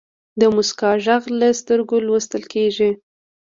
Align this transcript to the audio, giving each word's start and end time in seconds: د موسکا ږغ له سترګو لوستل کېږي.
د 0.39 0.41
موسکا 0.55 0.91
ږغ 1.05 1.23
له 1.39 1.49
سترګو 1.59 1.95
لوستل 2.07 2.43
کېږي. 2.53 2.89